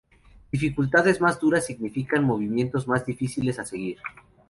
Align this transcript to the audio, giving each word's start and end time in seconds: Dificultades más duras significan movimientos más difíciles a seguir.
Dificultades 0.51 1.21
más 1.21 1.39
duras 1.39 1.67
significan 1.67 2.23
movimientos 2.25 2.87
más 2.87 3.05
difíciles 3.05 3.59
a 3.59 3.65
seguir. 3.65 3.99